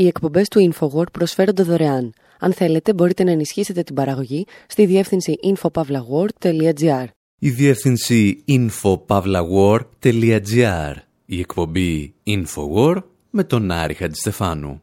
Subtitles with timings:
[0.00, 2.12] Οι εκπομπές του InfoWord προσφέρονται δωρεάν.
[2.38, 7.04] Αν θέλετε, μπορείτε να ενισχύσετε την παραγωγή στη διεύθυνση infopavlagor.gr.
[7.38, 10.94] Η διεύθυνση infopavlagor.gr.
[11.26, 14.82] Η εκπομπή InfoWord με τον Άρη Χατζηστεφάνου.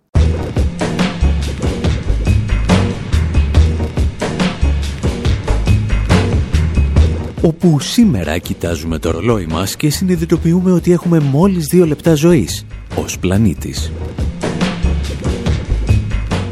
[7.41, 12.65] όπου σήμερα κοιτάζουμε το ρολόι μας και συνειδητοποιούμε ότι έχουμε μόλις δύο λεπτά ζωής
[12.95, 13.91] ως πλανήτης.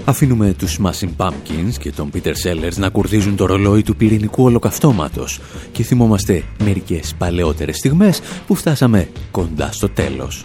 [0.05, 5.39] Αφήνουμε τους Smashing Pumpkins και τον Peter Sellers να κουρδίζουν το ρολόι του πυρηνικού ολοκαυτώματος
[5.71, 10.43] και θυμόμαστε μερικές παλαιότερες στιγμές που φτάσαμε κοντά στο τέλος.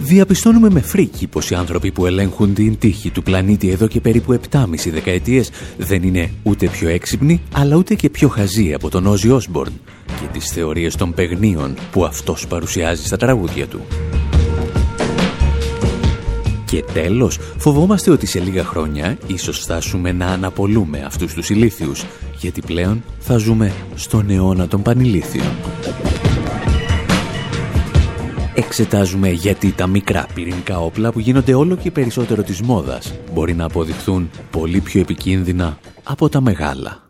[0.00, 4.40] Διαπιστώνουμε με φρίκι πως οι άνθρωποι που ελέγχουν την τύχη του πλανήτη εδώ και περίπου
[4.50, 9.30] 7,5 δεκαετίες δεν είναι ούτε πιο έξυπνοι, αλλά ούτε και πιο χαζοί από τον Όζι
[9.30, 9.72] Όσμπορν
[10.06, 13.80] και τις θεωρίες των παιγνίων που αυτός παρουσιάζει στα τραγούδια του.
[16.70, 22.04] Και τέλος, φοβόμαστε ότι σε λίγα χρόνια ίσως φτάσουμε να αναπολούμε αυτούς τους ηλίθιους,
[22.38, 25.52] γιατί πλέον θα ζούμε στον αιώνα των πανηλίθιων.
[28.54, 33.64] Εξετάζουμε γιατί τα μικρά πυρηνικά όπλα που γίνονται όλο και περισσότερο της μόδας μπορεί να
[33.64, 37.09] αποδειχθούν πολύ πιο επικίνδυνα από τα μεγάλα.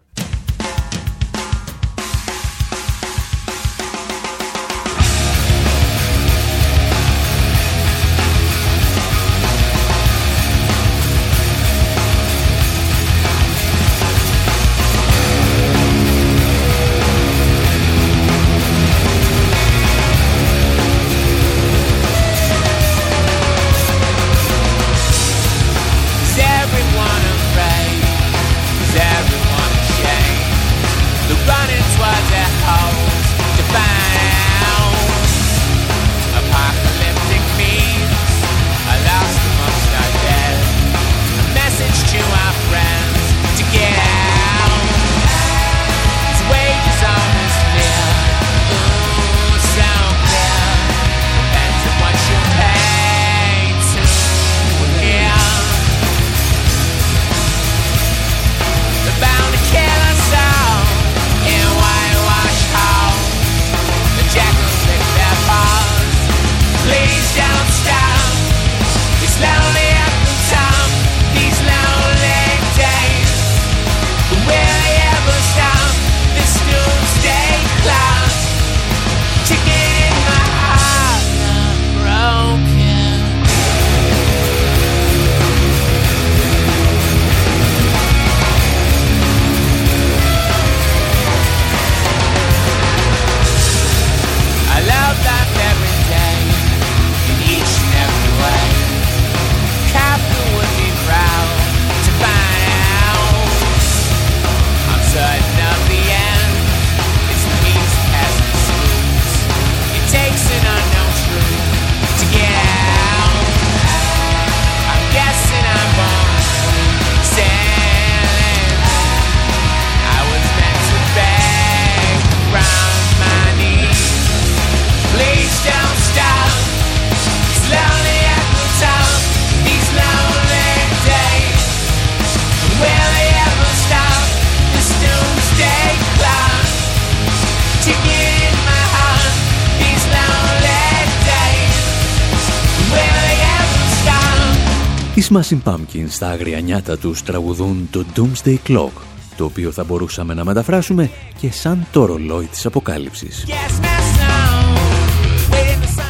[145.31, 148.91] Smashing Pumpkins στα άγρια νιάτα τους τραγουδούν το Doomsday Clock,
[149.37, 151.11] το οποίο θα μπορούσαμε να μεταφράσουμε
[151.41, 153.45] και σαν το ρολόι της αποκάλυψης.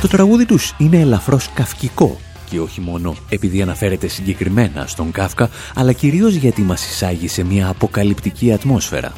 [0.01, 2.21] Το τραγούδι τους είναι ελαφρώς καυκικό
[2.51, 7.69] και όχι μόνο επειδή αναφέρεται συγκεκριμένα στον Κάφκα, αλλά κυρίως γιατί μας εισάγει σε μια
[7.69, 9.13] αποκαλυπτική ατμόσφαιρα.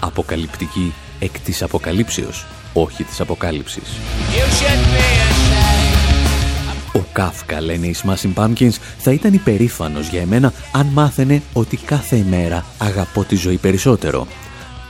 [0.00, 3.88] Αποκαλυπτική εκ της αποκαλύψεως, όχι της αποκάλυψης.
[6.94, 12.16] Ο Κάφκα, λένε οι Smashing Pumpkins, θα ήταν υπερήφανος για εμένα αν μάθαινε ότι κάθε
[12.16, 14.26] ημέρα αγαπώ τη ζωή περισσότερο.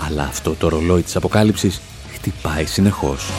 [0.06, 1.80] Αλλά αυτό το ρολόι της αποκάλυψης
[2.14, 3.30] χτυπάει συνεχώς.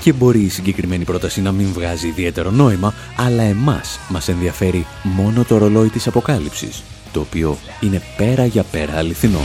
[0.00, 5.44] Και μπορεί η συγκεκριμένη πρόταση να μην βγάζει ιδιαίτερο νόημα, αλλά εμάς μας ενδιαφέρει μόνο
[5.44, 6.82] το ρολόι της αποκάλυψης,
[7.12, 9.40] το οποίο είναι πέρα για πέρα αληθινό.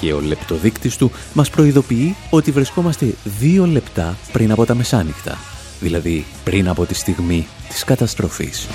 [0.00, 5.38] Και ο λεπτοδείκτης του μας προειδοποιεί ότι βρισκόμαστε δύο λεπτά πριν από τα μεσάνυχτα,
[5.80, 8.68] δηλαδή πριν από τη στιγμή της καταστροφής.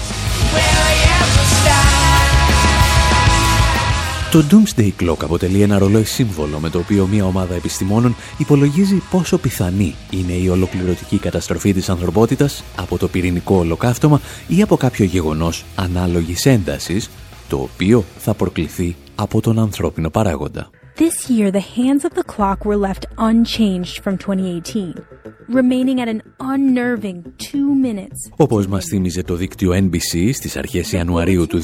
[4.33, 9.37] Το Doomsday Clock αποτελεί ένα ρολόι σύμβολο με το οποίο μια ομάδα επιστημόνων υπολογίζει πόσο
[9.37, 15.65] πιθανή είναι η ολοκληρωτική καταστροφή της ανθρωπότητας από το πυρηνικό ολοκαύτωμα ή από κάποιο γεγονός
[15.75, 17.09] ανάλογης έντασης,
[17.49, 20.69] το οποίο θα προκληθεί από τον ανθρώπινο παράγοντα.
[20.95, 25.03] This year, the hands of the clock were left unchanged from 2018,
[25.47, 28.31] remaining at an unnerving two minutes.
[28.35, 31.61] Όπως μας θύμιζε το δίκτυο NBC στις αρχές Ιανουαρίου του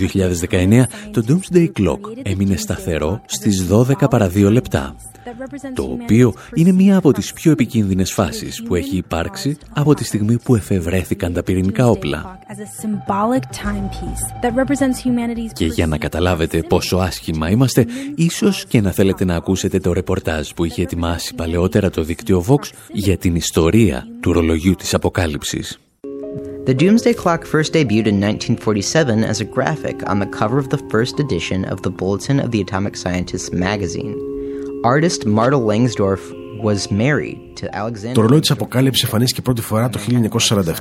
[0.50, 4.96] 2019, το Doomsday Clock έμεινε σταθερό στις 12 παρα 2 λεπτά
[5.74, 10.38] το οποίο είναι μία από τις πιο επικίνδυνες φάσεις που έχει υπάρξει από τη στιγμή
[10.38, 12.40] που εφευρέθηκαν τα πυρηνικά όπλα.
[15.54, 17.86] Και για να καταλάβετε πόσο άσχημα είμαστε,
[18.16, 22.70] ίσως και να θέλετε να ακούσετε το ρεπορτάζ που είχε ετοιμάσει παλαιότερα το δίκτυο Vox
[22.92, 23.49] για την ιστορία
[24.21, 25.79] του ρολογιού της αποκάλυψης.
[26.67, 30.83] The Doomsday Clock first debuted in 1947 as a graphic on the cover of the
[30.91, 34.17] first edition of the Bulletin of the Atomic Scientists magazine.
[34.83, 36.25] Artist Marta Langsdorff
[36.67, 37.48] was married
[38.14, 40.00] Το ρολόι της Αποκάλυψη εμφανίστηκε πρώτη φορά το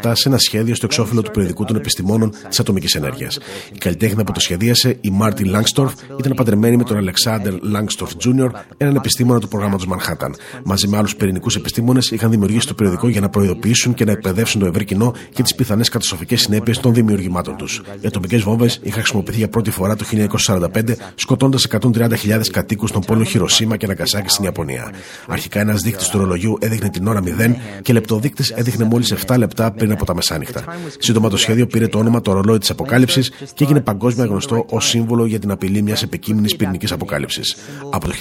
[0.02, 3.38] 1947 σε ένα σχέδιο στο εξώφυλλο του περιοδικού των επιστημόνων της ατομικής ενέργειας.
[3.72, 8.50] Η καλλιτέχνη που το σχεδίασε, η Μάρτιν Λάγκστορφ, ήταν παντρεμένη με τον Αλεξάνδρ Λάγκστορφ Τζούνιορ,
[8.76, 10.34] έναν επιστήμονα του προγράμματος Μανχάταν.
[10.64, 14.60] Μαζί με άλλους πυρηνικούς επιστήμονες είχαν δημιουργήσει το περιοδικό για να προειδοποιήσουν και να εκπαιδεύσουν
[14.60, 17.82] το ευρύ κοινό για τις πιθανές καταστροφικές συνέπειες των δημιουργημάτων τους.
[18.00, 23.24] Οι ατομικές βόμβες είχαν χρησιμοποιηθεί για πρώτη φορά το 1945, σκοτώντας 130.000 κατοίκους στον πόλο
[23.24, 24.92] Χειροσύμα και Ναγκασάκη στην Ιαπωνία.
[25.28, 29.72] Αρχικά ένας δείκτης του ρολογιού έδειχνε την ώρα 0 και λεπτοδείκτης έδειχνε μόλις 7 λεπτά
[29.72, 30.64] πριν από τα μεσάνυχτα.
[30.98, 34.88] Σύντομα το σχέδιο πήρε το όνομα το ρολόι της Αποκάλυψης και έγινε παγκόσμια γνωστό ως
[34.88, 37.56] σύμβολο για την απειλή μιας επικείμενης πυρηνικής αποκάλυψης.
[37.90, 38.12] Από το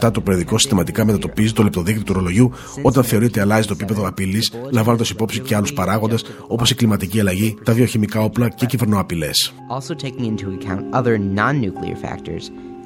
[0.00, 2.52] 1947 το περιοδικό συστηματικά μετατοπίζει το λεπτοδείκτη του ρολογιού
[2.82, 7.58] όταν θεωρείται αλλάζει το επίπεδο απειλής, λαμβάνοντας υπόψη και άλλους παράγοντες όπως η κλιματική αλλαγή,
[7.64, 9.52] τα βιοχημικά όπλα και κυβερνοαπειλές.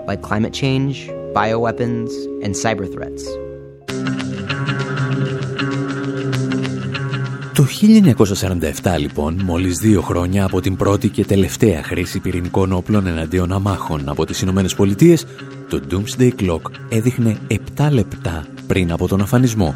[0.08, 2.10] like climate change, bioweapons,
[2.42, 3.22] and cyber threats.
[7.68, 14.08] 1947 λοιπόν, μόλις δύο χρόνια από την πρώτη και τελευταία χρήση πυρηνικών όπλων εναντίον αμάχων
[14.08, 15.26] από τις Ηνωμένες Πολιτείες,
[15.68, 17.38] το Doomsday Clock έδειχνε
[17.76, 19.74] 7 λεπτά πριν από τον αφανισμό.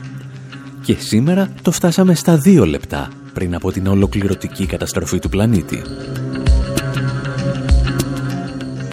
[0.83, 5.83] Και σήμερα το φτάσαμε στα 2 λεπτά πριν από την ολοκληρωτική καταστροφή του πλανήτη.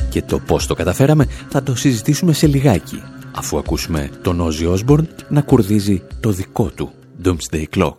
[0.09, 3.01] Και το πώς το καταφέραμε θα το συζητήσουμε σε λιγάκι,
[3.35, 6.91] αφού ακούσουμε τον Ozzy Osbourne να κουρδίζει το δικό του
[7.23, 7.95] Doomsday Clock.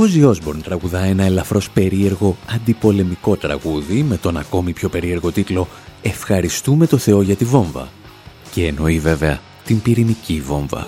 [0.00, 5.68] Όζι Όσμπορν τραγουδά ένα ελαφρώς περίεργο αντιπολεμικό τραγούδι με τον ακόμη πιο περίεργο τίτλο
[6.02, 7.88] «Ευχαριστούμε το Θεό για τη βόμβα»
[8.52, 10.84] και εννοεί βέβαια την πυρηνική βόμβα.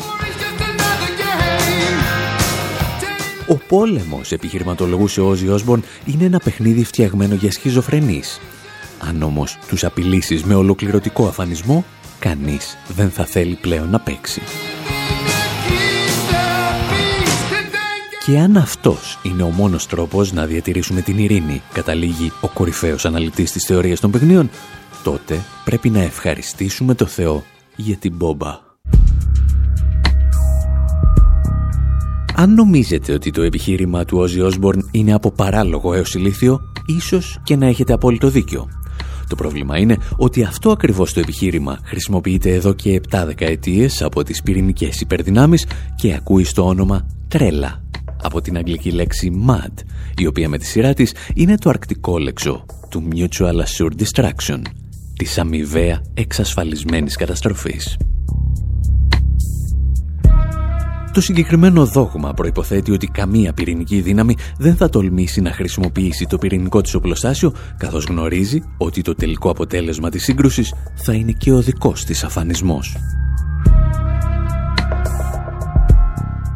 [3.48, 8.40] Ο πόλεμος, επιχειρηματολογούσε ο Όζι Όσμπορν, είναι ένα παιχνίδι φτιαγμένο για σχιζοφρενείς.
[8.98, 11.84] Αν όμως τους απειλήσεις με ολοκληρωτικό αφανισμό,
[12.18, 14.40] κανείς δεν θα θέλει πλέον να παίξει.
[18.26, 23.52] Και αν αυτός είναι ο μόνος τρόπος να διατηρήσουμε την ειρήνη, καταλήγει ο κορυφαίος αναλυτής
[23.52, 24.50] της θεωρίας των παιχνίων,
[25.04, 27.42] τότε πρέπει να ευχαριστήσουμε το Θεό
[27.76, 28.58] για την μπόμπα.
[32.34, 37.56] Αν νομίζετε ότι το επιχείρημα του Όζι Όσμπορν είναι από παράλογο έως ηλίθιο, ίσως και
[37.56, 38.68] να έχετε απόλυτο δίκιο.
[39.28, 44.42] Το πρόβλημα είναι ότι αυτό ακριβώς το επιχείρημα χρησιμοποιείται εδώ και 7 δεκαετίες από τις
[44.42, 47.82] πυρηνικές υπερδυνάμεις και ακούει στο όνομα τρέλα
[48.22, 49.82] από την αγγλική λέξη MAD,
[50.18, 54.62] η οποία με τη σειρά της είναι το αρκτικό λέξο του Mutual Assured Destruction,
[55.16, 57.96] της αμοιβαία εξασφαλισμένης καταστροφής.
[61.12, 66.80] Το συγκεκριμένο δόγμα προϋποθέτει ότι καμία πυρηνική δύναμη δεν θα τολμήσει να χρησιμοποιήσει το πυρηνικό
[66.80, 72.04] της οπλοστάσιο, καθώς γνωρίζει ότι το τελικό αποτέλεσμα της σύγκρουσης θα είναι και ο δικός
[72.04, 72.96] της αφανισμός.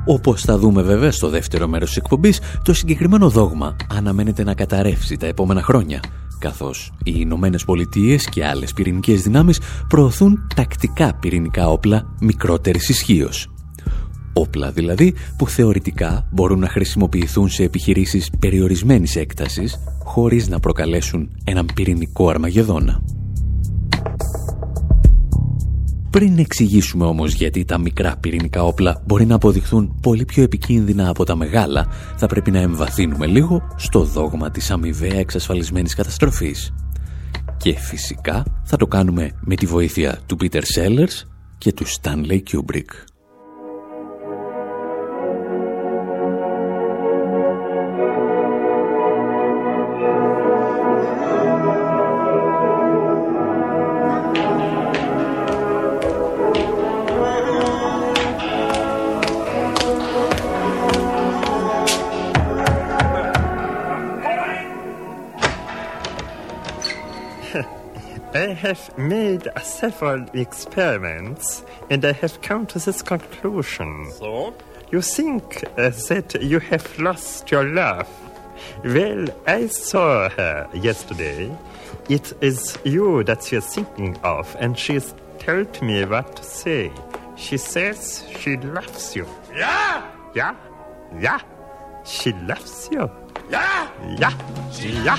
[0.08, 5.16] Όπως θα δούμε βέβαια στο δεύτερο μέρος της εκπομπής, το συγκεκριμένο δόγμα αναμένεται να καταρρεύσει
[5.16, 6.00] τα επόμενα χρόνια,
[6.38, 13.50] καθώς οι Ηνωμένες Πολιτείες και άλλες πυρηνικές δυνάμεις προωθούν τακτικά πυρηνικά όπλα μικρότερης ισχύως.
[14.32, 21.66] Όπλα δηλαδή που θεωρητικά μπορούν να χρησιμοποιηθούν σε επιχειρήσεις περιορισμένης έκτασης χωρίς να προκαλέσουν έναν
[21.75, 23.02] πυρηνικό αρμαγεδόνα.
[26.16, 31.25] Πριν εξηγήσουμε όμως γιατί τα μικρά πυρηνικά όπλα μπορεί να αποδειχθούν πολύ πιο επικίνδυνα από
[31.25, 36.75] τα μεγάλα, θα πρέπει να εμβαθύνουμε λίγο στο δόγμα της αμοιβαία εξασφαλισμένης καταστροφής.
[37.56, 41.26] Και φυσικά θα το κάνουμε με τη βοήθεια του Peter Sellers
[41.58, 43.15] και του Stanley Kubrick.
[68.56, 74.10] Have made several experiments and I have come to this conclusion.
[74.12, 74.54] So?
[74.90, 78.08] You think uh, that you have lost your love.
[78.84, 81.56] Well, I saw her yesterday.
[82.08, 86.42] It is you that she is thinking of, and she has told me what to
[86.44, 86.92] say.
[87.36, 89.26] She says she loves you.
[89.54, 90.08] Yeah?
[90.34, 90.54] Yeah?
[91.20, 91.40] Yeah?
[92.04, 93.10] She loves you.
[93.50, 93.90] Yeah?
[94.18, 94.32] Yeah?
[95.04, 95.18] Yeah?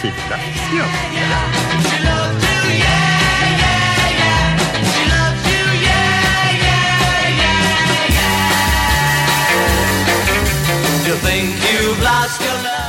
[0.00, 0.78] She loves you.
[0.78, 1.82] Yeah.
[1.82, 2.45] She loves you.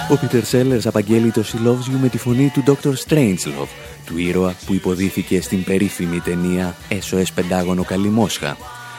[0.10, 2.94] Ο Πίτερ Σέλλερς απαγγέλει το She Loves You με τη φωνή του Dr.
[3.08, 3.68] Strangelove,
[4.06, 8.58] του ήρωα που υποδίθηκε στην περίφημη ταινία SOS Πεντάγωνο Καλή Μόσχα.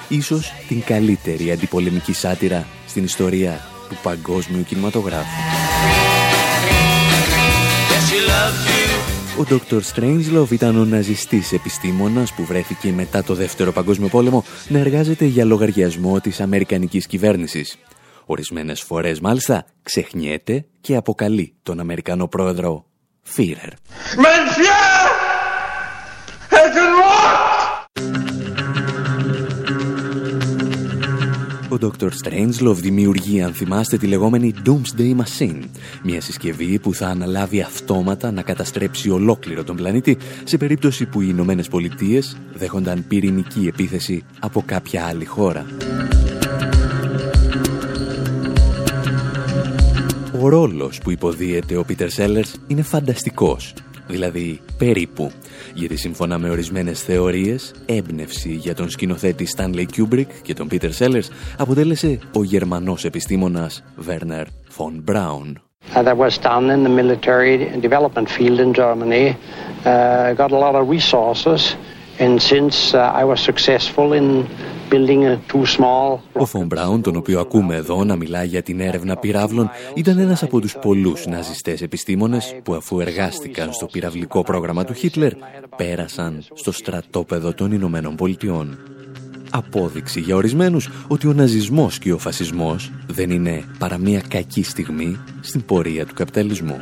[0.08, 5.28] Ίσως την καλύτερη αντιπολεμική σάτυρα στην ιστορία του παγκόσμιου κινηματογράφου.
[9.38, 9.80] Ο Dr.
[9.94, 15.44] Strangelove ήταν ο ναζιστής επιστήμονας που βρέθηκε μετά το Δεύτερο Παγκόσμιο Πόλεμο να εργάζεται για
[15.44, 17.78] λογαριασμό της Αμερικανικής κυβέρνησης.
[18.30, 22.84] Ορισμένες φορές μάλιστα ξεχνιέται και αποκαλεί τον Αμερικανό πρόεδρο
[23.22, 23.72] Φίρερ.
[31.68, 32.08] Ο Dr.
[32.08, 35.64] Strangelove δημιουργεί, αν θυμάστε, τη λεγόμενη Doomsday Machine,
[36.02, 41.26] μια συσκευή που θα αναλάβει αυτόματα να καταστρέψει ολόκληρο τον πλανήτη σε περίπτωση που οι
[41.30, 45.66] Ηνωμένες Πολιτείες δέχονταν πυρηνική επίθεση από κάποια άλλη χώρα.
[50.40, 53.74] Ο ρόλος που υποδίεται ο Πίτερ Σέλλερς είναι φανταστικός,
[54.06, 55.30] δηλαδή περίπου,
[55.74, 61.28] γιατί σύμφωνα με ορισμένες θεωρίες, έμπνευση για τον σκηνοθέτη Stanley Kubrick και τον Peter Sellers
[61.58, 64.44] αποτέλεσε ο Γερμανός επιστήμονας Werner
[64.76, 65.52] von Braun.
[65.94, 69.26] Uh, that was done in the military development field in Germany.
[69.84, 71.76] Uh, got a lot of resources
[72.18, 74.46] and since uh, I was successful in
[76.32, 80.42] ο Φον Μπράουν, τον οποίο ακούμε εδώ να μιλάει για την έρευνα πυράβλων, ήταν ένας
[80.42, 85.32] από τους πολλούς ναζιστές επιστήμονες που αφού εργάστηκαν στο πυραυλικό πρόγραμμα του Χίτλερ,
[85.76, 88.78] πέρασαν στο στρατόπεδο των Ηνωμένων Πολιτειών.
[89.50, 95.16] Απόδειξη για ορισμένους ότι ο ναζισμός και ο φασισμός δεν είναι παρά μια κακή στιγμή
[95.40, 96.78] στην πορεία του καπιταλισμού.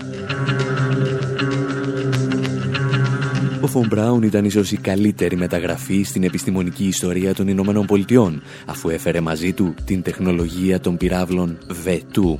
[3.67, 8.89] Ο Φον Μπράουν ήταν ίσως η καλύτερη μεταγραφή στην επιστημονική ιστορία των Ηνωμένων Πολιτειών, αφού
[8.89, 12.39] έφερε μαζί του την τεχνολογία των πυράβλων V2.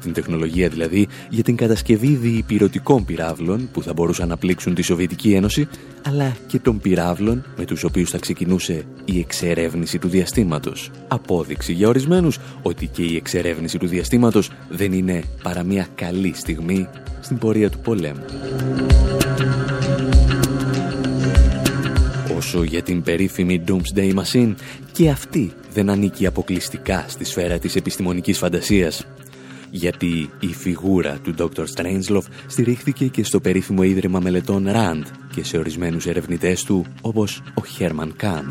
[0.00, 5.32] Την τεχνολογία δηλαδή για την κατασκευή διυπηρωτικών πυράβλων που θα μπορούσαν να πλήξουν τη Σοβιετική
[5.32, 5.68] Ένωση,
[6.06, 10.90] αλλά και των πυράβλων με τους οποίους θα ξεκινούσε η εξερεύνηση του διαστήματος.
[11.08, 16.88] Απόδειξη για ορισμένους ότι και η εξερεύνηση του διαστήματος δεν είναι παρά μια καλή στιγμή
[17.20, 18.24] στην πορεία του πολέμου.
[22.54, 24.54] Όσο για την περίφημη Doomsday Machine,
[24.92, 29.06] και αυτή δεν ανήκει αποκλειστικά στη σφαίρα της επιστημονικής φαντασίας.
[29.70, 31.64] Γιατί η φιγούρα του Dr.
[31.74, 35.02] Strangelove στηρίχθηκε και στο περίφημο Ίδρυμα Μελετών Rand
[35.34, 38.44] και σε ορισμένους ερευνητές του όπως ο Herman Kahn.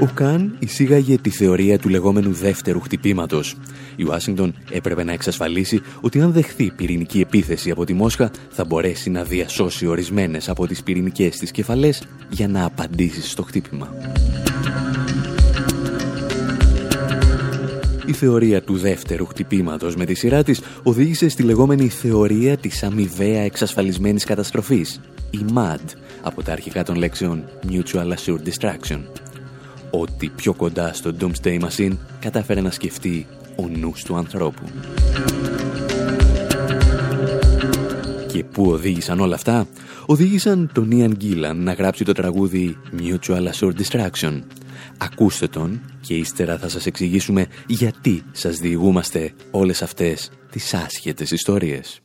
[0.00, 3.56] Ο Καν εισήγαγε τη θεωρία του λεγόμενου δεύτερου χτυπήματος.
[3.96, 9.10] Η Ουάσιγκτον έπρεπε να εξασφαλίσει ότι αν δεχθεί πυρηνική επίθεση από τη Μόσχα θα μπορέσει
[9.10, 13.88] να διασώσει ορισμένες από τις πυρηνικές της κεφαλές για να απαντήσει στο χτύπημα.
[18.06, 23.42] Η θεωρία του δεύτερου χτυπήματος με τη σειρά της οδήγησε στη λεγόμενη θεωρία της αμοιβαία
[23.42, 25.80] εξασφαλισμένης καταστροφής, η MAD,
[26.22, 29.00] από τα αρχικά των λέξεων Mutual Assured Destruction.
[29.90, 34.62] ό,τι πιο κοντά στο Doomsday Machine κατάφερε να σκεφτεί ο νους του ανθρώπου.
[38.26, 39.66] Και πού οδήγησαν όλα αυτά;
[40.06, 44.42] Οδήγησαν τον Ian Gillan να γράψει το τραγούδι Mutual Assured Distraction.
[44.98, 52.00] Ακούστε τον και ύστερα θα σας εξηγήσουμε γιατί σας διηγούμαστε όλες αυτές τις άσχετες ιστορίες.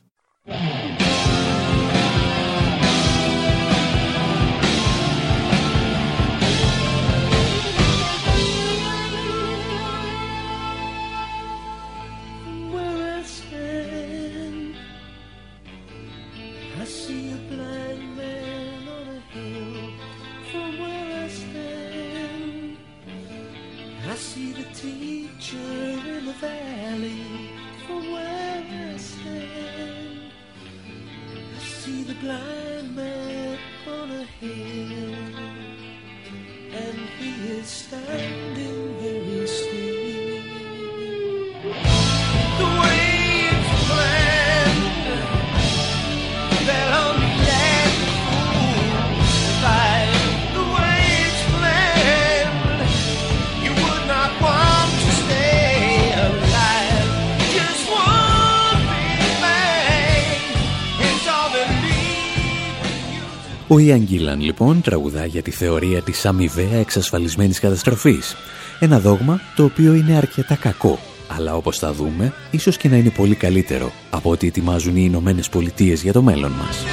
[63.72, 68.36] Ο Ιαν Γκίλαν λοιπόν τραγουδά για τη θεωρία της αμοιβαία εξασφαλισμένης καταστροφής.
[68.80, 70.98] Ένα δόγμα το οποίο είναι αρκετά κακό,
[71.36, 75.48] αλλά όπως θα δούμε, ίσως και να είναι πολύ καλύτερο από ό,τι ετοιμάζουν οι Ηνωμένες
[75.48, 76.84] Πολιτείες για το μέλλον μας.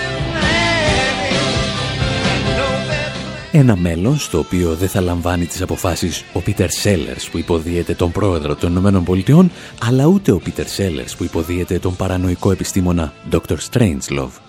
[3.51, 8.11] Ένα μέλλον στο οποίο δεν θα λαμβάνει τις αποφάσεις ο Πίτερ Σέλερς που υποδίεται τον
[8.11, 9.51] πρόεδρο των Ηνωμένων Πολιτειών,
[9.83, 13.57] αλλά ούτε ο Πίτερ Σέλερς που υποδίεται τον παρανοϊκό επιστήμονα Dr.
[13.71, 14.46] Strangelove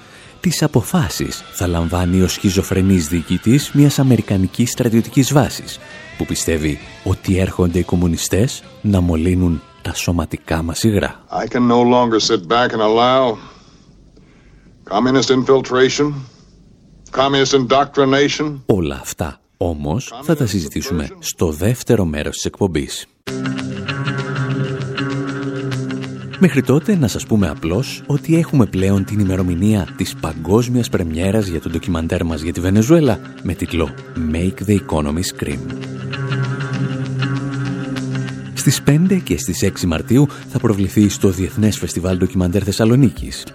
[0.49, 5.79] τις αποφάσεις θα λαμβάνει ο σχιζοφρενής διοικητής μιας αμερικανικής στρατιωτικής βάσης
[6.19, 11.25] που πιστεύει ότι έρχονται οι κομμουνιστές να μολύνουν τα σωματικά μας υγρά.
[11.31, 13.37] I can no longer sit back and allow
[14.91, 16.13] communist infiltration,
[17.11, 18.61] communist indoctrination.
[18.67, 23.07] Όλα αυτά όμως θα τα συζητήσουμε στο δεύτερο μέρος της εκπομπής.
[26.41, 31.61] Μέχρι τότε να σας πούμε απλώς ότι έχουμε πλέον την ημερομηνία της παγκόσμιας πρεμιέρας για
[31.61, 33.89] το ντοκιμαντέρ μας για τη Βενεζουέλα με τίτλο
[34.33, 35.59] «Make the Economy Scream».
[38.55, 43.47] Στις 5 και στις 6 Μαρτίου θα προβληθεί στο Διεθνές Φεστιβάλ Ντοκιμαντέρ Θεσσαλονίκης.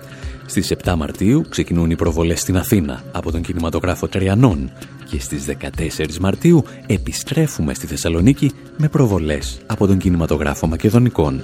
[0.46, 4.72] Στις 7 Μαρτίου ξεκινούν οι προβολές στην Αθήνα από τον κινηματογράφο Τριανών
[5.10, 11.42] και στις 14 Μαρτίου επιστρέφουμε στη Θεσσαλονίκη με προβολές από τον κινηματογράφο Μακεδονικών.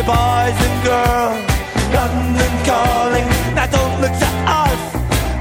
[0.07, 1.43] boys and girls,
[1.91, 3.27] London calling.
[3.59, 4.81] Now don't look to us.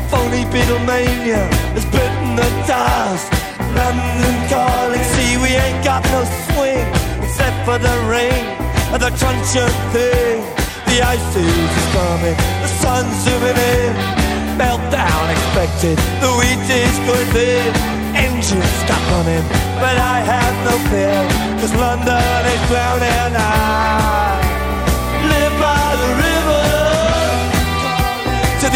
[0.10, 1.46] Phony Beatlemania
[1.78, 3.30] has bitten the dust.
[3.78, 5.04] London calling.
[5.14, 6.88] See, we ain't got no swing
[7.22, 8.42] except for the rain
[8.90, 10.42] and the crunch of thing.
[10.90, 13.94] The ice is coming, the sun's zooming in.
[14.58, 17.70] Meltdown expected, the wheat is good thin.
[18.18, 19.46] Engines stop running,
[19.78, 21.22] but I have no fear,
[21.60, 23.36] cause London is drowning.
[23.36, 24.45] I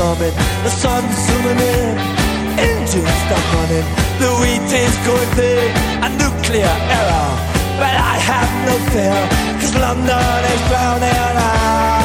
[0.00, 0.34] coming.
[0.64, 1.94] The sun's zooming in,
[2.56, 3.86] engines stop running.
[4.22, 5.70] The wheat is going big,
[6.06, 7.30] a nuclear error.
[7.80, 9.20] But I have no fear,
[9.60, 11.99] cause London is drowning out.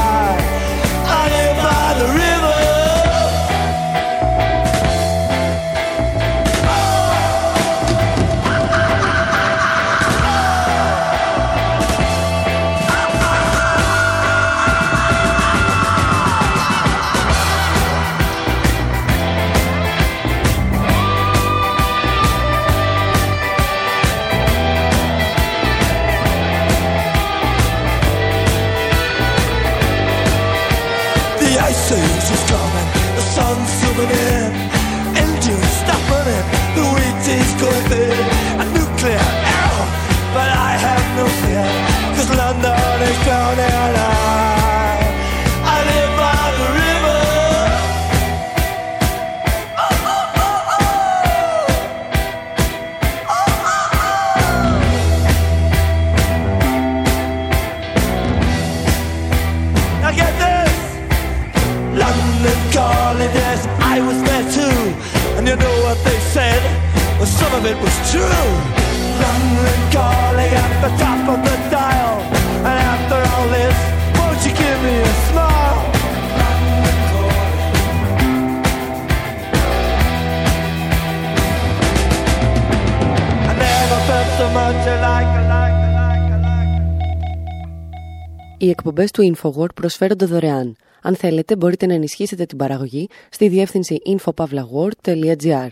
[89.02, 90.76] Εκπομπές του InfoWord προσφέρονται δωρεάν.
[91.02, 95.68] Αν θέλετε, μπορείτε να ενισχύσετε την παραγωγή στη διεύθυνση infopavlagor.gr.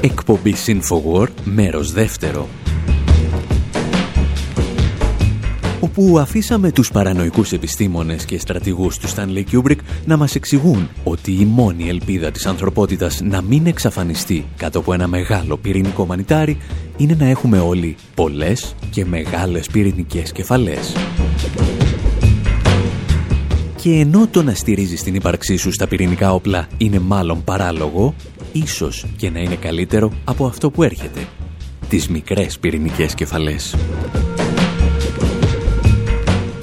[0.00, 2.48] Εκπομπή Infowar, μέρος δεύτερο.
[5.88, 11.44] Όπου αφήσαμε τους παρανοϊκούς επιστήμονες και στρατηγούς του Stanley Kubrick να μας εξηγούν ότι η
[11.44, 16.58] μόνη ελπίδα της ανθρωπότητας να μην εξαφανιστεί κάτω από ένα μεγάλο πυρηνικό μανιτάρι
[16.96, 20.92] είναι να έχουμε όλοι πολλές και μεγάλες πυρηνικές κεφαλές.
[23.76, 28.14] Και ενώ το να στηρίζεις την ύπαρξή σου στα πυρηνικά όπλα είναι μάλλον παράλογο,
[28.52, 31.26] ίσως και να είναι καλύτερο από αυτό που έρχεται.
[31.88, 33.74] Τις μικρές πυρηνικές κεφαλές.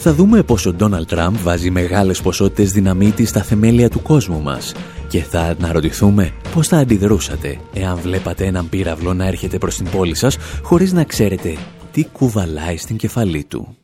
[0.07, 4.73] Θα δούμε πως ο Ντόναλτ Τραμπ βάζει μεγάλες ποσότητες δυναμίτης στα θεμέλια του κόσμου μας
[5.07, 10.15] και θα αναρωτηθούμε πώς θα αντιδρούσατε εάν βλέπατε έναν πύραυλο να έρχεται προς την πόλη
[10.15, 11.57] σας χωρίς να ξέρετε
[11.91, 13.75] τι κουβαλάει στην κεφαλή του.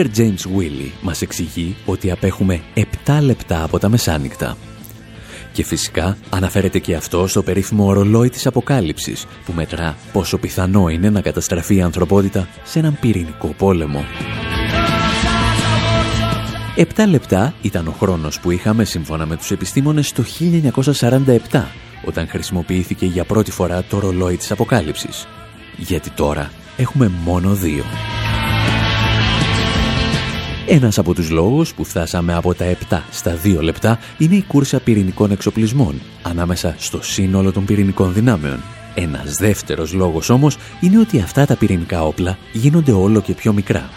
[0.00, 2.60] Walter James Willy μας εξηγεί ότι απέχουμε
[3.06, 4.56] 7 λεπτά από τα μεσάνυχτα.
[5.52, 11.10] Και φυσικά αναφέρεται και αυτό στο περίφημο ορολόι της αποκάλυψης που μετρά πόσο πιθανό είναι
[11.10, 14.04] να καταστραφεί η ανθρωπότητα σε έναν πυρηνικό πόλεμο.
[16.76, 20.24] Επτά λεπτά ήταν ο χρόνος που είχαμε σύμφωνα με τους επιστήμονες το
[21.50, 21.64] 1947
[22.04, 25.26] όταν χρησιμοποιήθηκε για πρώτη φορά το ρολόι της αποκάλυψης.
[25.76, 27.84] Γιατί τώρα έχουμε μόνο δύο.
[30.66, 34.80] Ένας από τους λόγους που φτάσαμε από τα 7 στα 2 λεπτά είναι η κούρσα
[34.80, 38.60] πυρηνικών εξοπλισμών ανάμεσα στο σύνολο των πυρηνικών δυνάμεων.
[38.94, 43.90] Ένας δεύτερος λόγος όμως είναι ότι αυτά τα πυρηνικά όπλα γίνονται όλο και πιο μικρά.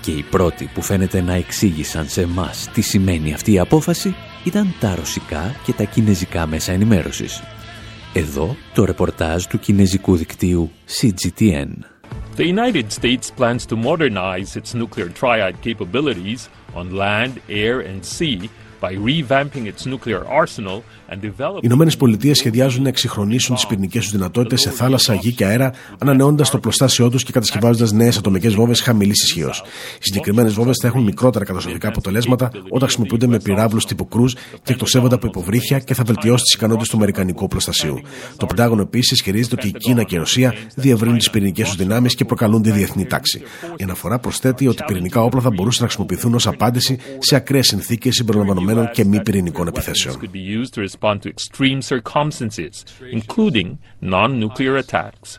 [0.00, 4.74] Και οι πρώτοι που φαίνεται να εξήγησαν σε εμάς τι σημαίνει αυτή η απόφαση ήταν
[4.80, 7.42] τα ρωσικά και τα κινέζικα μέσα ενημέρωσης.
[8.12, 11.91] Εδώ το ρεπορτάζ του κινέζικου δικτύου CGTN.
[12.34, 18.48] The United States plans to modernize its nuclear triad capabilities on land, air, and sea
[18.82, 20.78] by revamping its nuclear arsenal
[21.20, 25.72] Οι Ηνωμένες Πολιτείες σχεδιάζουν να εξυγχρονίσουν τις πυρηνικές τους δυνατότητες σε θάλασσα, γη και αέρα,
[25.98, 29.62] ανανεώντα το πλωστάσιό τους και κατασκευάζοντας νέες ατομικές βόμβες χαμηλής ισχύως.
[29.98, 34.72] Οι συγκεκριμένες βόμβες θα έχουν μικρότερα καταστροφικά αποτελέσματα όταν χρησιμοποιούνται με πυράβλους τύπου κρούζ και
[34.72, 38.00] εκτοσεύονται από υποβρύχια και θα βελτιώσει τις ικανότητες του Αμερικανικού προστασίου.
[38.36, 42.14] Το Πεντάγωνο επίσης ισχυρίζεται ότι η Κίνα και η Ρωσία διευρύνουν τις πυρηνικές τους δυνάμεις
[42.14, 43.42] και προκαλούν τη διεθνή τάξη.
[43.76, 48.18] Η αναφορά προσθέτει ότι πυρηνικά όπλα θα μπορούσαν να χρησιμοποιηθούν ως απάντηση σε ακραίες συνθήκες
[48.72, 50.16] συμπεριλαμβανομένων και μη πυρηνικών επιθέσεων
[50.74, 52.84] respond to extreme circumstances,
[53.18, 53.68] including
[54.00, 55.38] non-nuclear attacks.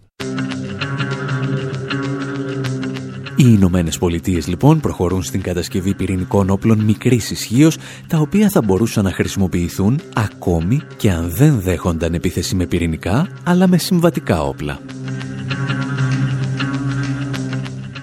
[3.36, 9.04] Οι Ηνωμένες Πολιτείες λοιπόν προχωρούν στην κατασκευή πυρηνικών όπλων μικρής ισχύως, τα οποία θα μπορούσαν
[9.04, 14.80] να χρησιμοποιηθούν ακόμη και αν δεν δέχονταν επίθεση με πυρηνικά, αλλά με συμβατικά όπλα.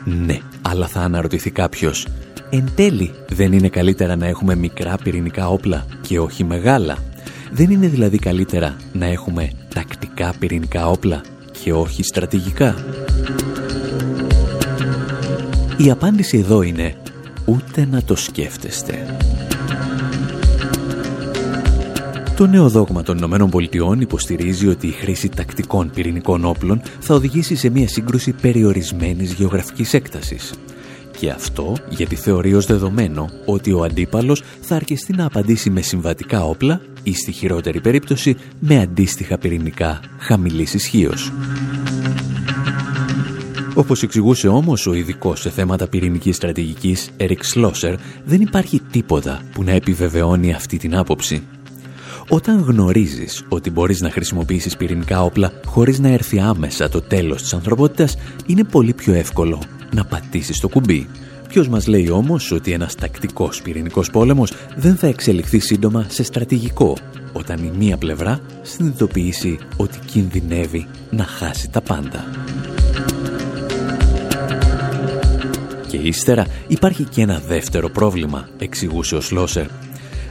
[0.05, 2.07] Ναι, αλλά θα αναρωτηθεί κάποιος,
[2.51, 6.99] εν τέλει δεν είναι καλύτερα να έχουμε μικρά πυρηνικά όπλα και όχι μεγάλα;
[7.51, 11.21] Δεν είναι δηλαδή καλύτερα να έχουμε τακτικά πυρηνικά όπλα
[11.63, 12.75] και όχι στρατηγικά;
[15.77, 16.95] Η απάντηση εδώ είναι
[17.45, 19.17] ούτε να το σκέφτεστε.
[22.37, 27.55] Το νέο δόγμα των Ηνωμένων Πολιτειών υποστηρίζει ότι η χρήση τακτικών πυρηνικών όπλων θα οδηγήσει
[27.55, 30.53] σε μια σύγκρουση περιορισμένης γεωγραφικής έκτασης.
[31.20, 36.44] Και αυτό γιατί θεωρεί ως δεδομένο ότι ο αντίπαλος θα αρκεστεί να απαντήσει με συμβατικά
[36.44, 41.33] όπλα ή στη χειρότερη περίπτωση με αντίστοιχα πυρηνικά χαμηλής ισχύως.
[43.74, 49.62] Όπως εξηγούσε όμως ο ειδικός σε θέματα πυρηνικής στρατηγικής Eric Schlosser, δεν υπάρχει τίποτα που
[49.62, 51.42] να επιβεβαιώνει αυτή την άποψη.
[52.28, 57.54] Όταν γνωρίζεις ότι μπορείς να χρησιμοποιήσεις πυρηνικά όπλα χωρίς να έρθει άμεσα το τέλος της
[57.54, 59.59] ανθρωπότητας, είναι πολύ πιο εύκολο
[59.94, 61.09] να πατήσεις το κουμπί.
[61.48, 66.96] Ποιος μας λέει όμως ότι ένας τακτικός πυρηνικός πόλεμος δεν θα εξελιχθεί σύντομα σε στρατηγικό,
[67.33, 72.24] όταν η μία πλευρά συνειδητοποιήσει ότι κινδυνεύει να χάσει τα πάντα.
[75.88, 79.66] Και ύστερα υπάρχει και ένα δεύτερο πρόβλημα, εξηγούσε ο Σλόσερ.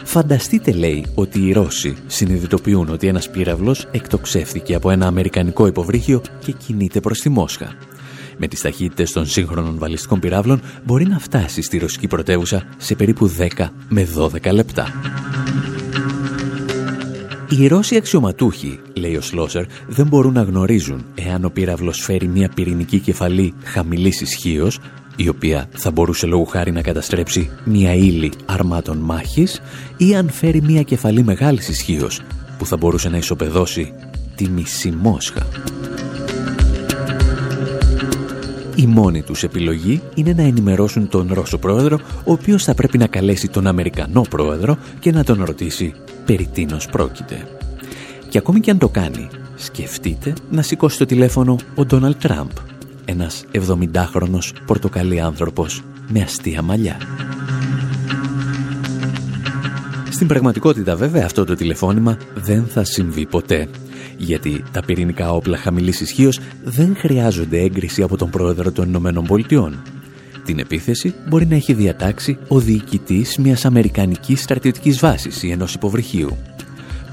[0.03, 6.51] Φανταστείτε, λέει, ότι οι Ρώσοι συνειδητοποιούν ότι ένας πύραυλος εκτοξεύθηκε από ένα αμερικανικό υποβρύχιο και
[6.51, 7.75] κινείται προς τη Μόσχα
[8.39, 13.31] με τις ταχύτητες των σύγχρονων βαλιστικών πυράβλων μπορεί να φτάσει στη ρωσική πρωτεύουσα σε περίπου
[13.57, 14.93] 10 με 12 λεπτά.
[17.49, 22.49] Οι Ρώσοι αξιωματούχοι, λέει ο Σλόσερ, δεν μπορούν να γνωρίζουν εάν ο πύραυλος φέρει μια
[22.49, 24.79] πυρηνική κεφαλή χαμηλής ισχύως,
[25.15, 29.61] η οποία θα μπορούσε λόγου χάρη να καταστρέψει μια ύλη αρμάτων μάχης
[29.97, 32.21] ή αν φέρει μια κεφαλή μεγάλης ισχύως
[32.57, 33.93] που θα μπορούσε να ισοπεδώσει
[34.35, 35.47] τη μισή Μόσχα.
[38.79, 43.07] Η μόνη τους επιλογή είναι να ενημερώσουν τον Ρώσο πρόεδρο, ο οποίος θα πρέπει να
[43.07, 45.93] καλέσει τον Αμερικανό πρόεδρο και να τον ρωτήσει
[46.25, 47.47] περί τίνος πρόκειται.
[48.29, 52.49] Και ακόμη και αν το κάνει, σκεφτείτε να σηκώσει το τηλέφωνο ο Ντόναλτ Τραμπ,
[53.05, 56.97] ένας 70χρονος πορτοκαλί άνθρωπος με αστεία μαλλιά.
[60.09, 63.67] Στην πραγματικότητα βέβαια αυτό το τηλεφώνημα δεν θα συμβεί ποτέ
[64.17, 69.81] γιατί τα πυρηνικά όπλα χαμηλής ισχύως δεν χρειάζονται έγκριση από τον πρόεδρο των Ηνωμένων Πολιτειών.
[70.45, 76.37] Την επίθεση μπορεί να έχει διατάξει ο διοικητής μιας αμερικανικής στρατιωτικής βάσης ή ενός υποβρυχίου.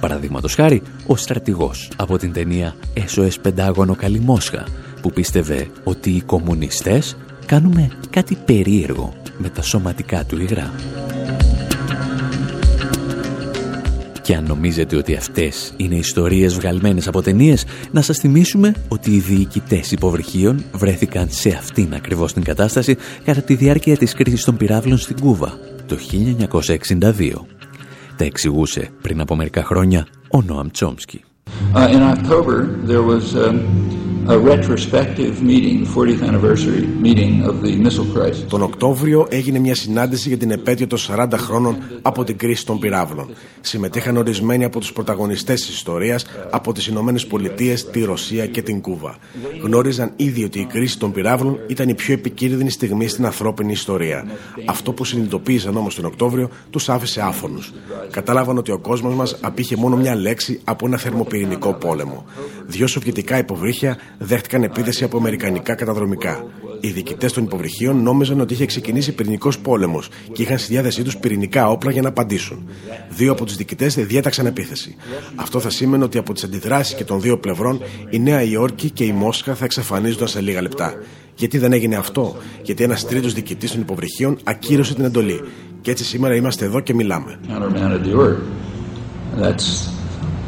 [0.01, 4.64] Παραδείγματος χάρη, ο στρατηγός από την ταινία SOS Πεντάγωνο Καλή Μόσχα,
[5.01, 10.72] που πίστευε ότι οι κομμουνιστές κάνουμε κάτι περίεργο με τα σωματικά του υγρά.
[14.26, 19.18] Και αν νομίζετε ότι αυτές είναι ιστορίες βγαλμένες από ταινίες, να σας θυμίσουμε ότι οι
[19.18, 24.98] διοικητές υποβρυχίων βρέθηκαν σε αυτήν ακριβώς την κατάσταση κατά τη διάρκεια της κρίσης των πυράβλων
[24.98, 27.46] στην Κούβα το 1962.
[28.16, 31.24] Τα εξηγούσε πριν από μερικά χρόνια ο Νόαμ Τσόμσκι.
[31.74, 32.56] Uh, in October,
[32.90, 34.06] there was um,
[38.48, 42.78] τον Οκτώβριο έγινε μια συνάντηση για την επέτειο των 40 χρόνων από την κρίση των
[42.78, 43.28] πυράβλων.
[43.60, 48.80] Συμμετείχαν ορισμένοι από τους πρωταγωνιστές της ιστορίας από τις Ηνωμένες Πολιτείες, τη Ρωσία και την
[48.80, 49.16] Κούβα.
[49.62, 54.26] Γνώριζαν ήδη ότι η κρίση των πυράβλων ήταν η πιο επικίνδυνη στιγμή στην ανθρώπινη ιστορία.
[54.64, 57.72] Αυτό που συνειδητοποίησαν όμως τον Οκτώβριο τους άφησε άφωνους.
[58.10, 62.24] Κατάλαβαν ότι ο κόσμος μας απήχε μόνο μια λέξη από ένα θερμοπυρηνικό πόλεμο.
[62.66, 66.44] Δύο σοβιετικά υποβρύχια δέχτηκαν επίθεση από αμερικανικά καταδρομικά.
[66.81, 71.16] Οι διοικητές των υποβρυχίων νόμιζαν ότι είχε ξεκινήσει πυρηνικός πόλεμος και είχαν στη διάθεσή τους
[71.16, 72.68] πυρηνικά όπλα για να απαντήσουν.
[73.09, 74.96] Δύο από τους διοικητές διέταξαν επίθεση.
[75.35, 79.05] Αυτό θα σήμαινε ότι από τις αντιδράσεις και των δύο πλευρών η Νέα Υόρκη και
[79.05, 80.94] η Μόσχα θα εξαφανίζονταν σε λίγα λεπτά.
[81.35, 85.40] Γιατί δεν έγινε αυτό, Γιατί ένας τρίτος διοικητής των υποβρυχίων ακύρωσε την εντολή.
[85.81, 87.38] Και έτσι σήμερα είμαστε εδώ και μιλάμε.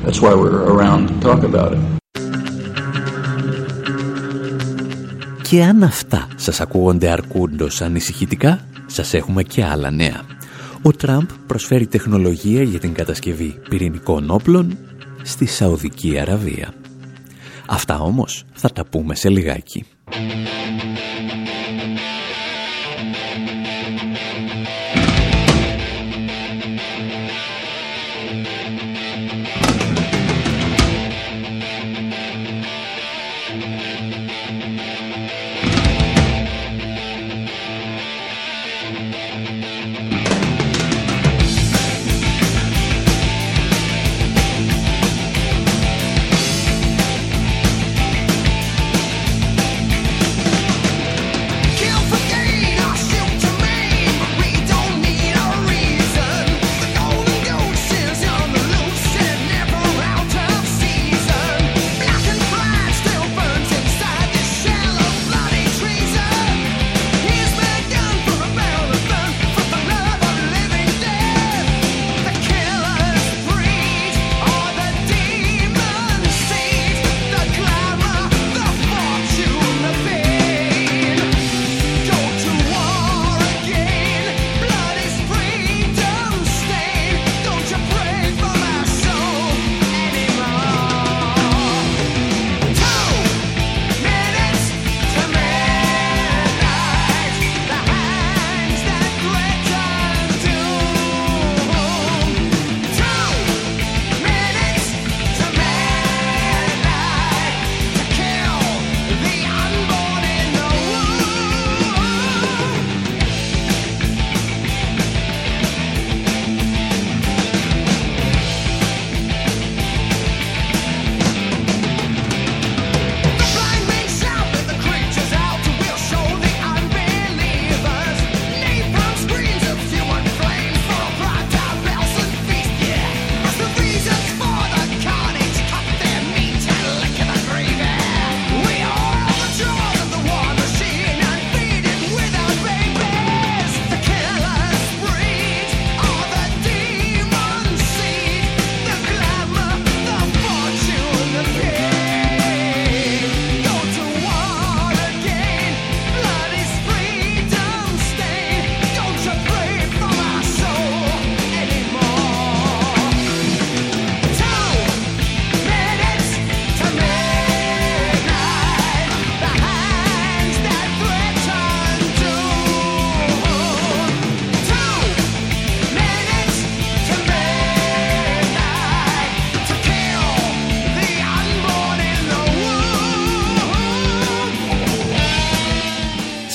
[0.06, 1.98] That's why we're around to talk about it.
[5.50, 10.22] Και αν αυτά σας ακούγονται αρκούντος ανησυχητικά, σας έχουμε και άλλα νέα.
[10.82, 14.78] Ο Τραμπ προσφέρει τεχνολογία για την κατασκευή πυρηνικών όπλων
[15.22, 16.74] στη Σαουδική Αραβία.
[17.66, 19.84] Αυτά όμως θα τα πούμε σε λιγάκι.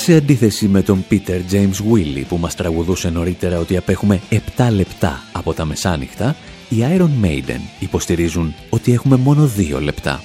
[0.03, 4.37] Σε αντίθεση με τον Peter James Willy που μας τραγουδούσε νωρίτερα ότι απέχουμε 7
[4.75, 6.35] λεπτά από τα μεσάνυχτα,
[6.69, 10.21] οι Iron Maiden υποστηρίζουν ότι έχουμε μόνο 2 λεπτά.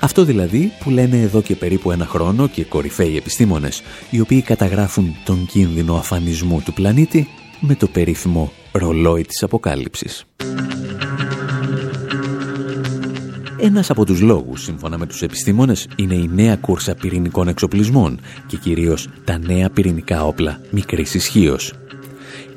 [0.00, 5.16] Αυτό δηλαδή που λένε εδώ και περίπου ένα χρόνο και κορυφαίοι επιστήμονες, οι οποίοι καταγράφουν
[5.24, 7.28] τον κίνδυνο αφανισμού του πλανήτη
[7.60, 10.26] με το περίφημο ρολόι της αποκάλυψης.
[13.58, 18.56] Ένας από τους λόγους, σύμφωνα με τους επιστήμονες, είναι η νέα κούρσα πυρηνικών εξοπλισμών και
[18.56, 21.72] κυρίως τα νέα πυρηνικά όπλα μικρής ισχύως.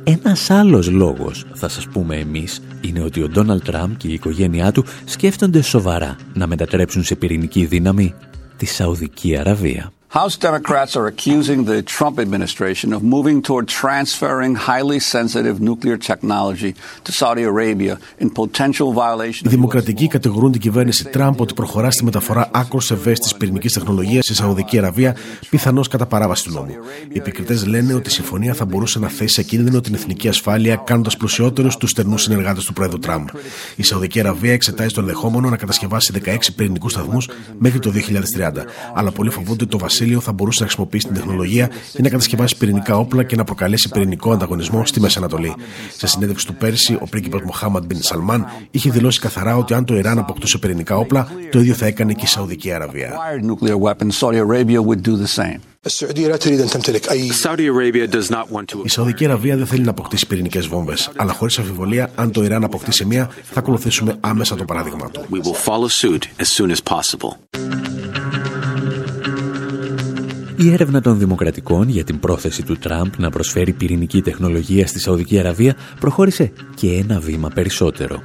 [0.04, 4.72] Ένας άλλος λόγος, θα σας πούμε εμείς, είναι ότι ο Ντόναλτ Τραμπ και η οικογένειά
[4.72, 8.14] του σκέφτονται σοβαρά να μετατρέψουν σε πυρηνική δύναμη
[8.58, 9.92] τη Σαουδική Αραβία.
[10.12, 16.74] House Democrats are accusing the Trump administration of moving toward transferring highly sensitive nuclear technology
[17.04, 22.04] to Saudi Arabia in potential violation Οι Δημοκρατικοί κατηγορούν την κυβέρνηση Τραμπ ότι προχωρά στη
[22.04, 25.16] μεταφορά άκρο ευαίσθητης πυρηνικής τεχνολογίας στη Σαουδική Αραβία,
[25.50, 26.74] πιθανώς κατά παράβαση του νόμου.
[27.10, 30.76] Οι επικριτές λένε ότι η συμφωνία θα μπορούσε να θέσει σε κίνδυνο την εθνική ασφάλεια,
[30.76, 33.28] κάνοντας πλουσιότερους τους στερνού συνεργάτες του Πρόεδρου Τραμπ.
[33.76, 38.66] Η Σαουδική Αραβία εξετάζει το ενδεχόμενο να κατασκευάσει 16 πυρηνικούς σταθμούς μέχρι το 2030.
[38.94, 42.58] Αλλά πολλοί φοβούνται ότι το Βασίλειο θα μπορούσε να χρησιμοποιήσει την τεχνολογία για να κατασκευάσει
[42.58, 45.56] πυρηνικά όπλα και να προκαλέσει πυρηνικό ανταγωνισμό στη Μέση Ανατολή.
[45.98, 49.96] Σε συνέντευξη του πέρσι, ο πρίγκιπας Μοχάμαντ Μπιν Σαλμάν είχε δηλώσει καθαρά ότι αν το
[49.96, 53.14] Ιράν αποκτούσε πυρηνικά όπλα, το ίδιο θα έκανε και η Σαουδική Αραβία.
[58.84, 62.64] Η Σαουδική Αραβία δεν θέλει να αποκτήσει πυρηνικές βόμβες, αλλά χωρίς αμφιβολία, αν το Ιράν
[62.64, 65.26] αποκτήσει μία, θα ακολουθήσουμε άμεσα το παράδειγμα του.
[70.62, 75.40] Η έρευνα των Δημοκρατικών για την πρόθεση του Τραμπ να προσφέρει πυρηνική τεχνολογία στη Σαουδική
[75.40, 78.22] Αραβία προχώρησε και ένα βήμα περισσότερο.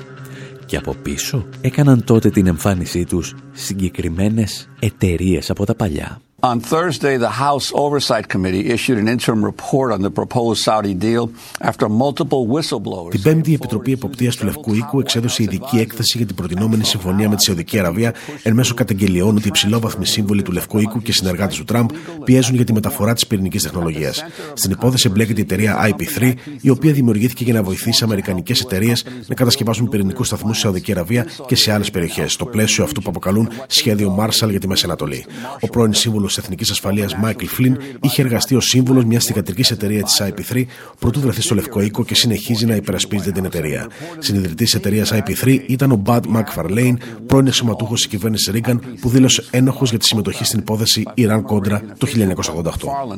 [0.66, 6.20] Και από πίσω έκαναν τότε την εμφάνισή τους συγκεκριμένες εταιρείες από τα παλιά.
[6.52, 11.24] On Thursday, the House Oversight Committee issued an interim report on the proposed Saudi deal
[11.60, 13.10] after multiple whistleblowers.
[13.10, 17.28] Την Πέμπτη, η Επιτροπή Εποπτείας του Λευκού Οίκου εξέδωσε ειδική έκθεση για την προτινόμενη συμφωνία
[17.28, 21.12] με τη Σαουδική Αραβία εν μέσω καταγγελιών ότι οι υψηλόβαθμοι σύμβολοι του Λευκού Οίκου και
[21.12, 21.90] συνεργάτες του Τραμπ
[22.24, 24.24] πιέζουν για τη μεταφορά της πυρηνικής τεχνολογίας.
[24.54, 29.34] Στην υπόθεση εμπλέκεται η εταιρεία IP3, η οποία δημιουργήθηκε για να βοηθήσει αμερικανικές εταιρείες να
[29.34, 33.48] κατασκευάσουν πυρηνικούς σταθμούς στη Σαουδική Αραβία και σε άλλες περιοχές, στο πλαίσιο αυτού που αποκαλούν
[33.66, 35.26] σχέδιο Marshall για τη Μέση Ανατολή.
[35.60, 35.92] Ο πρώην
[36.34, 40.64] σύμβουλο Εθνικής Ασφαλείας Μάικλ Φλιν είχε εργαστεί ως σύμβουλος μιας θηγατρικής εταιρείας της IP3
[40.98, 43.88] πρωτού βρεθεί στο Λευκό Οίκο και συνεχίζει να υπερασπίζεται την εταιρεία.
[44.18, 49.44] Συνειδητής της εταιρείας IP3 ήταν ο Μπαντ Μακφαρλέιν, πρώην εξωματούχος της κυβέρνησης Ρίγκαν, που δήλωσε
[49.50, 53.14] ένοχος για τη συμμετοχή στην υπόθεση Ιράν Κόντρα το 1988.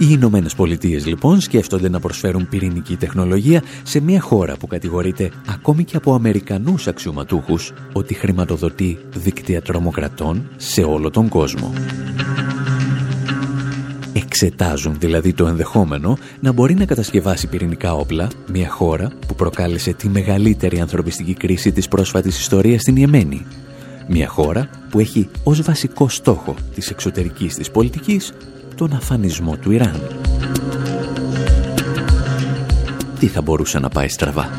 [0.00, 5.84] Οι Ηνωμένες Πολιτείες λοιπόν σκέφτονται να προσφέρουν πυρηνική τεχνολογία σε μια χώρα που κατηγορείται ακόμη
[5.84, 11.72] και από Αμερικανούς αξιωματούχους ότι χρηματοδοτεί δίκτυα τρομοκρατών σε όλο τον κόσμο.
[14.12, 20.08] Εξετάζουν δηλαδή το ενδεχόμενο να μπορεί να κατασκευάσει πυρηνικά όπλα μια χώρα που προκάλεσε τη
[20.08, 23.46] μεγαλύτερη ανθρωπιστική κρίση της πρόσφατης ιστορίας στην Ιεμένη.
[24.08, 28.32] Μια χώρα που έχει ως βασικό στόχο της εξωτερικής της πολιτικής
[28.78, 30.00] τον αφανισμό του Ιράν.
[33.18, 34.50] Τι θα μπορούσε να πάει στραβά;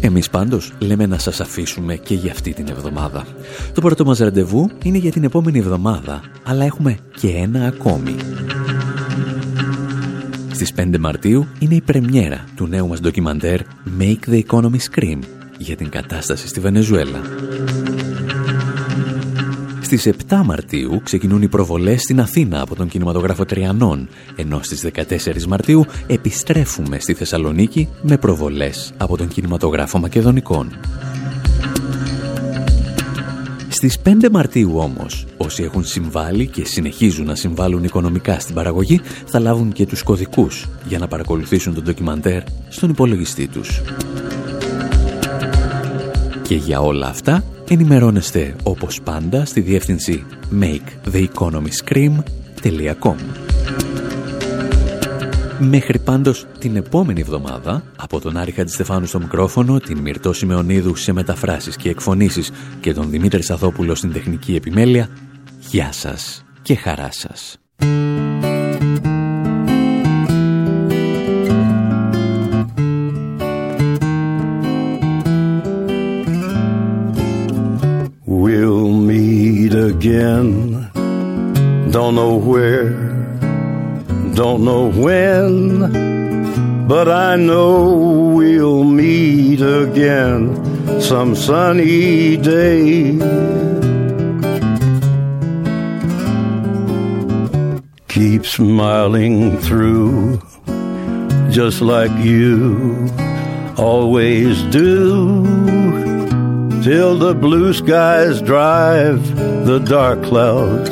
[0.00, 3.26] Εμείς πάντως λέμε να σας αφήσουμε και για αυτή την εβδομάδα.
[3.74, 8.16] Το πρώτο μας ραντεβού είναι για την επόμενη εβδομάδα, αλλά έχουμε και ένα ακόμη.
[10.58, 13.60] Στις 5 Μαρτίου είναι η πρεμιέρα του νέου μας ντοκιμαντέρ
[13.98, 15.18] Make the Economy Scream
[15.58, 17.20] για την κατάσταση στη Βενεζουέλα.
[19.80, 25.46] Στις 7 Μαρτίου ξεκινούν οι προβολές στην Αθήνα από τον κινηματογράφο Τριανών, ενώ στις 14
[25.46, 30.78] Μαρτίου επιστρέφουμε στη Θεσσαλονίκη με προβολές από τον κινηματογράφο Μακεδονικών.
[33.68, 39.40] Στις 5 Μαρτίου όμως, όσοι έχουν συμβάλει και συνεχίζουν να συμβάλλουν οικονομικά στην παραγωγή, θα
[39.40, 43.82] λάβουν και τους κωδικούς για να παρακολουθήσουν τον ντοκιμαντέρ στον υπολογιστή τους.
[46.42, 50.24] Και για όλα αυτά ενημερώνεστε όπως πάντα στη διεύθυνση
[50.60, 53.16] maketheeconomyscream.com
[55.60, 61.12] Μέχρι πάντως την επόμενη εβδομάδα, από τον Άρη Χατζηστεφάνου στο μικρόφωνο, την Μυρτώ Σιμεωνίδου σε
[61.12, 65.08] μεταφράσεις και εκφωνήσεις και τον Δημήτρη Σαθόπουλο στην τεχνική επιμέλεια,
[65.69, 67.57] γεια σας και χαρά σας.
[78.25, 80.89] We'll meet again
[81.91, 82.91] Don't know where
[84.33, 90.41] Don't know when But I know we'll meet again
[90.99, 93.66] Some sunny day
[98.18, 100.42] Keep smiling through
[101.52, 103.08] Just like you
[103.76, 105.44] always do
[106.82, 109.22] till the blue skies drive
[109.66, 110.90] the dark clouds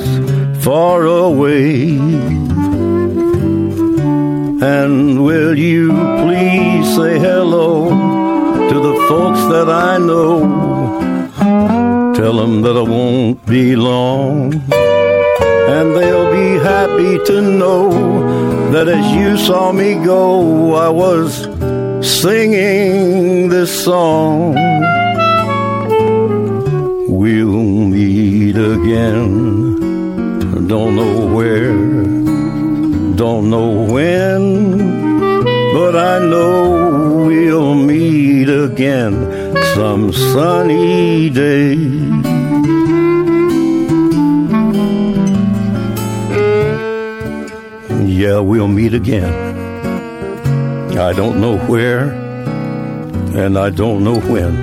[0.65, 1.97] far away.
[4.63, 5.91] And will you
[6.23, 7.91] please say hello
[8.71, 12.15] to the folks that I know?
[12.15, 14.63] Tell them that I won't be long.
[15.79, 17.91] And they'll be happy to know
[18.73, 21.43] that as you saw me go, I was
[22.01, 24.55] singing this song.
[27.11, 27.61] We'll
[27.93, 29.29] meet again.
[30.67, 31.77] Don't know where,
[33.15, 34.79] don't know when,
[35.75, 39.15] but I know we'll meet again
[39.75, 42.16] some sunny day.
[48.17, 49.31] Yeah, we'll meet again.
[50.97, 52.09] I don't know where,
[53.37, 54.55] and I don't know when,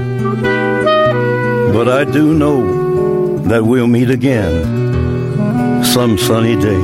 [1.72, 6.82] but I do know that we'll meet again some sunny day.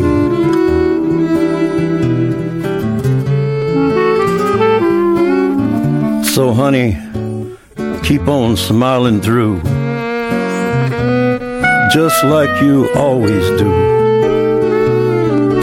[6.24, 6.99] So, honey,
[8.03, 9.63] keep on smiling through,
[11.91, 13.99] just like you always do,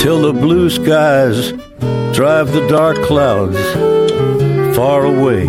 [0.07, 1.50] till the blue skies
[2.14, 3.59] drive the dark clouds
[4.76, 5.46] far away.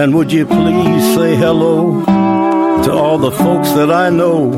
[0.00, 2.04] And would you please say hello
[2.84, 4.52] to all the folks that I know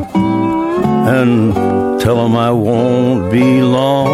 [1.17, 1.55] and
[1.99, 4.11] tell them I won't be long.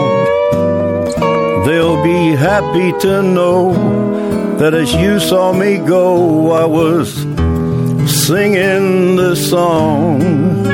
[1.67, 3.73] They'll be happy to know
[4.59, 7.13] that as you saw me go, I was
[8.25, 10.74] singing this song.